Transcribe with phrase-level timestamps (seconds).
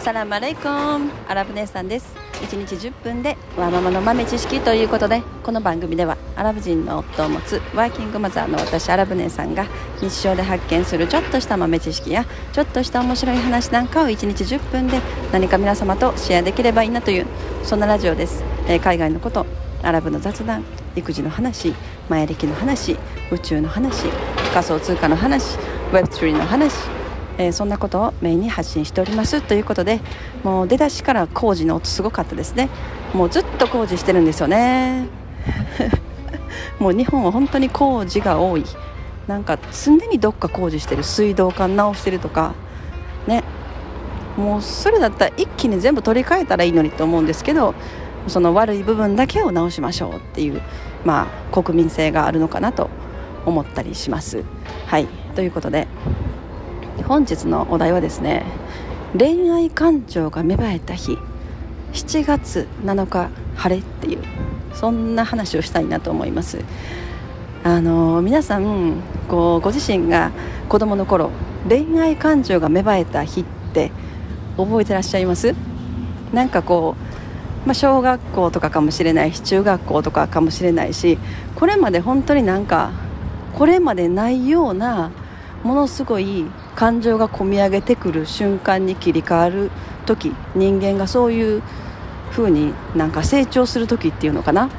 [0.00, 2.14] サラマレイコンアラブ姉さんです。
[2.40, 9.66] 1日10分でワーママの豆知識ということでこの番組ではアラブ人の夫を持つワーキングマザーの私アラブ姉さんが
[10.00, 12.24] 日常で発見するちょっとした豆知識や
[12.54, 15.02] ちょっとした面白い話なんかを1日10分で
[15.32, 17.26] 何か皆様とシェアできればいいなという
[17.62, 19.44] そんなラジオです、えー、海外のこと
[19.82, 20.64] アラブの雑談
[20.96, 21.74] 育児の話
[22.08, 22.96] 前歴の話
[23.30, 24.08] 宇宙の話
[24.54, 25.58] 仮想通貨の話
[25.92, 26.99] Web3 の話
[27.40, 30.00] えー、そんなことをメインに発信しておりますということで
[30.44, 32.68] もう出だしから工事の音すごかったですね。
[33.14, 35.06] もうずっと工事してるんですよね。
[36.78, 38.64] もう日本は本当に工事が多い。
[39.26, 41.02] なんか常にどっか工事してる。
[41.02, 42.52] 水道管直してるとか。
[43.26, 43.42] ね。
[44.36, 47.74] もうそれだったら一気に全部取り替えたらいいのにと思うんですけど
[48.28, 50.62] その悪い部分だけを直しましょうっていう
[51.04, 52.88] まあ国民性があるのかなと
[53.44, 54.44] 思ったりします。
[54.86, 55.06] はい。
[55.34, 55.88] ということで
[57.02, 58.44] 本日のお題はですね
[59.18, 61.18] 恋愛感情が芽生えた日
[61.92, 64.22] 7月7日晴れっていう
[64.74, 66.58] そんな話をしたいなと思います。
[67.62, 68.94] あの皆さん
[69.28, 70.30] こうご自身が
[70.68, 71.30] 子供の頃
[71.68, 73.90] 恋愛感情が芽生えた日って
[74.56, 75.54] 覚えてらっしゃいます？
[76.32, 76.94] なんかこ
[77.64, 81.18] う、まあ、小学校とかかもしれないし中学校とかかもしれないし
[81.56, 82.92] これまで本当になんか
[83.52, 85.10] これまでないような
[85.62, 86.46] ものすごい
[86.80, 89.70] 感情がこみ上げてくる瞬間に切り替わる
[90.06, 91.62] 時人間がそういう
[92.30, 94.70] 風になんか成長する時っていうのかな。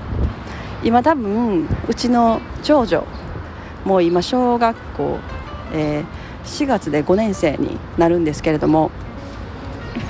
[0.84, 3.06] 今多分うちの長女
[3.86, 5.20] もう今小学校、
[5.74, 6.04] えー、
[6.44, 8.90] 4月で5年生になるんですけれども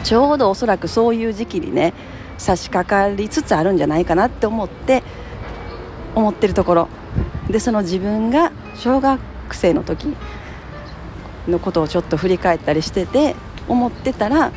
[0.06, 1.94] ちょうどおそらくそういう時期にね
[2.38, 5.04] 差し掛かりつつあるんじゃないかなって思って
[6.16, 6.88] 思ってるところ。
[7.50, 9.20] でその自分が小学
[9.54, 10.16] 生の時
[11.48, 13.36] のことをちょっと振り返ったりしてて
[13.68, 14.52] 思ってたら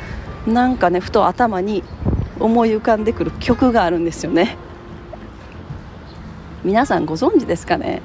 [0.47, 1.83] なんかねふと頭に
[2.39, 4.57] 思い浮かんでくる曲があるんですよね。
[6.63, 8.01] 皆さんご存知ですかね？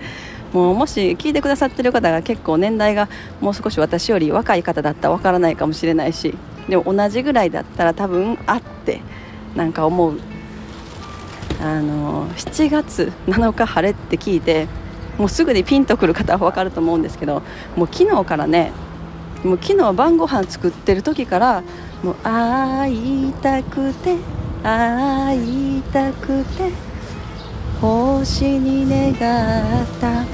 [0.52, 3.08] もうもし聞いてくださってる方が結構年代が
[3.41, 6.36] もう少し私より若い方だったらわからないかもしれないし
[6.68, 9.00] でも同じぐらいだったら多分あって
[9.54, 10.18] なんか思う。
[11.62, 14.66] あの7月7日晴れって聞いて
[15.20, 17.42] もうすぐにピンとくる方は分かると思うんですけど
[17.76, 18.72] もう昨日からね
[19.44, 21.62] もう昨日晩ご飯作ってる時から
[22.03, 24.16] もう会いたくて
[24.62, 26.72] 会いたくて
[27.82, 30.25] 星に願った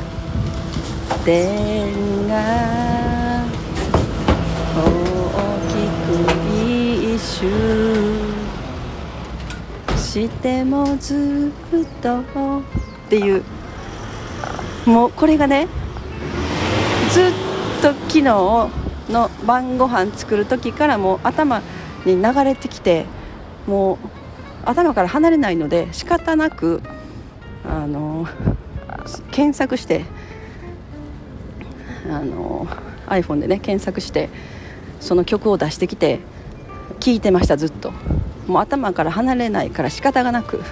[1.24, 3.44] 電が
[4.76, 4.82] 大
[5.66, 7.50] きく一周
[9.96, 12.22] してもずっとっ
[13.08, 13.42] ていう
[14.86, 15.66] もうこれがね
[17.12, 17.32] ずっ
[17.82, 18.70] と昨日の
[19.44, 21.60] 晩ご飯作る時からもう頭
[22.04, 23.04] に流れてきて
[23.66, 23.98] もう
[24.64, 26.82] 頭から離れないので仕方なく
[27.64, 28.26] あの
[29.32, 30.04] 検索して
[32.08, 32.66] あの
[33.06, 34.28] iPhone でね検索して
[35.00, 36.20] その曲を出してきて
[37.00, 37.92] 聴いてましたずっと。
[38.46, 40.62] もう頭から離れないから仕方がなく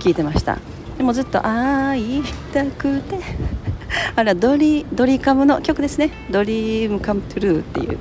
[0.00, 0.58] 聴いてました。
[1.02, 3.18] でもずっと会いたくて
[4.14, 7.98] あれはドリドリカムの曲ですね「ドリームカムトゥルーっていう、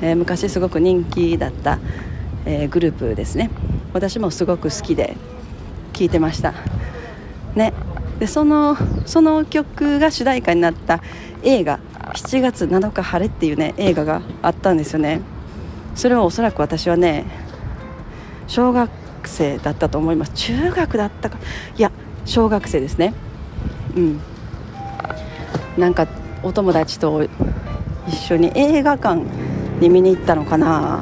[0.00, 1.80] えー、昔すごく人気だった、
[2.44, 3.50] えー、グループですね。
[3.92, 5.16] 私もすごく好きで
[5.92, 6.54] 聴いてました。
[7.56, 7.72] ね。
[8.20, 11.02] でそのその曲が主題歌になった
[11.42, 11.80] 映画
[12.14, 15.20] 「7月7日晴れ」っていうね映画があったんですよね。
[15.96, 17.24] それはおそらく私はね
[18.46, 18.88] 小学
[19.24, 20.32] 生だったと思います。
[20.34, 21.38] 中学だったか。
[21.76, 21.90] いや
[22.26, 23.14] 小学生ですね。
[23.96, 24.20] うん。
[25.78, 26.06] なんか
[26.42, 27.26] お友達と
[28.06, 29.22] 一緒に映画館
[29.80, 31.00] に見に行ったのかな。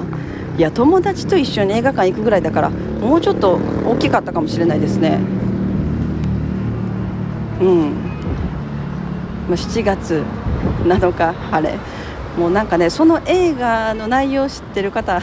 [0.56, 5.18] いや友達と一緒に映画館行くぐらいだからもうちょっと大きかったかもしれないですね。
[7.60, 7.92] うん。
[9.50, 10.22] 7月
[10.84, 11.78] 7日晴れ。
[12.38, 15.22] もうなんかねその映画の内容を知ってる方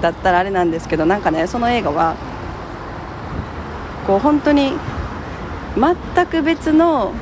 [0.00, 2.16] だったらあれなんですけどなんかねその映画は
[4.06, 4.72] こう本当に
[5.76, 7.12] 全く別の、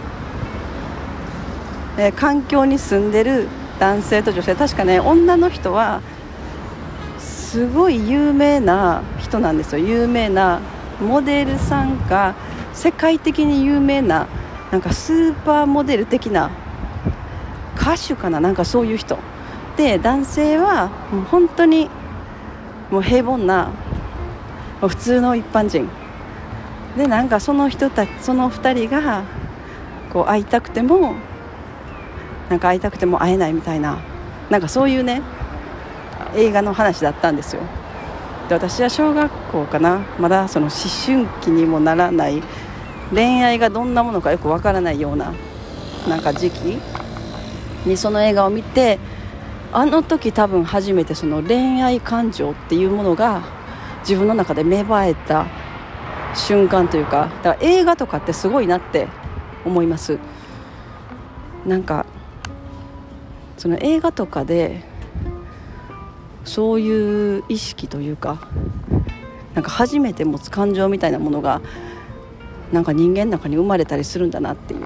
[1.97, 3.49] えー、環境に住んでる
[3.79, 4.55] 男性と女性。
[4.55, 6.03] 確かね女の人は
[7.19, 9.85] すごい有名な人なんですよ。
[9.85, 10.61] 有名な
[11.01, 12.35] モデルさんか
[12.75, 14.27] 世界的に有名な
[14.71, 16.51] なんかスーパーモデル的な
[17.77, 19.19] 歌手かななんかそういう人。
[19.77, 21.89] で男性はもう本当に
[22.91, 23.71] もう平凡な
[24.81, 25.89] 普通の一般人。
[26.97, 29.25] でなんかその人たちその2人が
[30.13, 31.15] こう会いたくても
[32.49, 33.99] なんか会いたくても会えないみたいな
[34.51, 35.23] なんかそういうね
[36.35, 37.63] 映画の話だったんですよ。
[38.49, 40.75] で私は小学校かなまだその思
[41.07, 42.43] 春期にもならない
[43.15, 45.33] 恋愛がどんなものかよくわからないような
[46.09, 46.79] なんか時期
[47.87, 48.99] にその映画を見て
[49.73, 53.43] あの時多分初めてその恋愛感情っていうものが
[54.01, 55.47] 自分の中で芽生えた
[56.35, 59.09] 瞬間というかだから映画とかってすごいなって
[59.65, 60.19] 思います。
[61.67, 62.07] なんか
[63.59, 64.83] その映画とかで
[66.45, 68.49] そういう意識というか
[69.55, 71.61] なんか初めて持つ感情みたいなものが
[72.73, 74.81] なんか人間の中に生まれたりするんだなっていう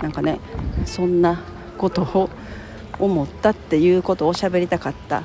[0.00, 0.40] なんかね
[0.86, 1.42] そんな
[1.76, 2.30] ことを
[2.98, 5.24] 思ったっていうことを喋りたかった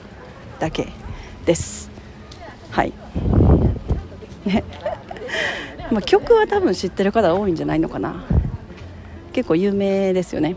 [0.60, 0.90] だけ
[1.46, 1.90] です。
[2.72, 2.94] はい。
[4.46, 4.64] ね
[5.92, 8.24] まあ曲は多分知ってる方多いんじゃないのかな。
[9.34, 10.56] 結構有名ですよね。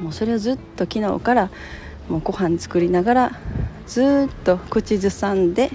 [0.00, 1.50] もうそれをずっと昨日から
[2.08, 3.32] もうご飯作りながら
[3.86, 5.70] ずっと口ずさんで、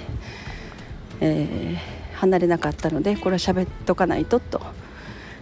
[1.19, 4.59] えー、離れなかったのでこれは喋っとかないとと。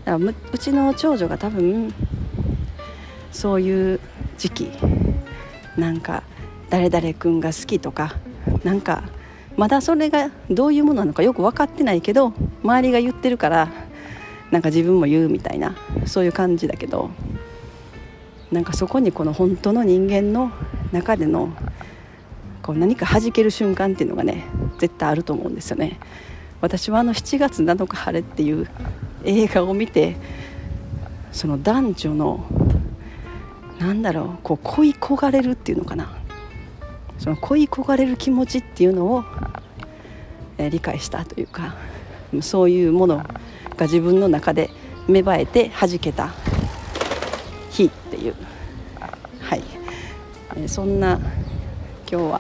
[0.04, 1.94] だからうちの長女が多分
[3.32, 4.00] そういう
[4.38, 4.72] 時期
[5.78, 6.24] なんか
[6.70, 8.16] 誰々君が好きとか
[8.64, 9.04] なんか
[9.58, 12.34] まだそれがどういうものなのかよく分かってないけど
[12.64, 13.70] 周りが言ってるから
[14.50, 15.76] なんか自分も言うみたいな
[16.06, 17.10] そういう感じだけど
[18.52, 20.52] なんかそこにこの本当の人間の
[20.92, 21.54] 中での
[22.62, 24.46] こう何か弾ける瞬間っていうのがね
[24.80, 26.00] 絶対あると思うんですよね。
[26.60, 28.68] 私はあの7月7日晴れっていう
[29.24, 30.16] 映画を見て
[31.32, 32.46] その男女の
[33.80, 36.22] なんだろうこう恋焦がれるっていうのかな。
[37.22, 39.24] その恋焦がれる気持ちっていうのを、
[40.70, 41.76] 理解したというか
[42.42, 43.26] そういうものが
[43.82, 44.70] 自分の中で
[45.08, 46.32] 芽生えて弾けた
[47.70, 48.36] 日っていう。
[49.40, 49.64] はい、
[50.56, 51.20] え、そんな
[52.10, 52.40] 今日は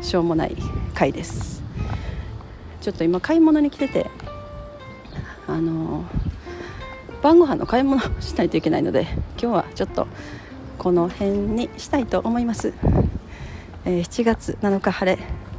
[0.00, 0.56] しょうもない
[0.94, 1.62] 回です。
[2.80, 4.06] ちょっと今買い物に来てて
[5.46, 6.04] あの
[7.22, 9.02] 晩ご飯の買い物しないといけないので
[9.38, 10.06] 今日はちょっと
[10.78, 12.72] この辺にしたいと思います、
[13.84, 15.49] えー、7月7日晴れ。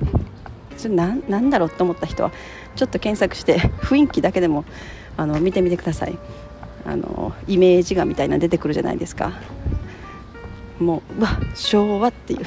[0.81, 2.31] それななんだろうと思った人は
[2.75, 4.65] ちょっと検索して雰囲気だけでも
[5.15, 6.17] あの見てみてください。
[6.83, 9.33] あのイメージ画みたいな出てくるじゃないですか。
[10.79, 12.39] もううわ昭和っていう。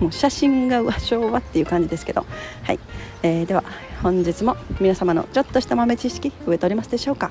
[0.00, 2.24] もう写真がうわ昭和っていう感じですけど。
[2.62, 2.78] はい、
[3.22, 3.62] えー、では
[4.02, 7.30] 本日も皆様のちょっとした豆知識植えておりますでしょうか。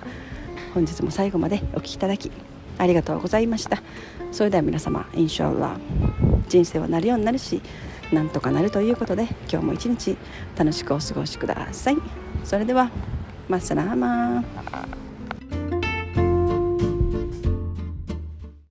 [0.75, 2.31] 本日も最後までお聴きいただき
[2.77, 3.81] ありがとうございました。
[4.31, 5.77] それでは皆様インシャアラ
[6.47, 7.61] 人生はなるようになるし
[8.11, 10.17] なんとかなるということで今日も一日
[10.57, 11.97] 楽しくお過ごしください。
[12.43, 12.89] それでは
[13.49, 15.06] マッサラーマー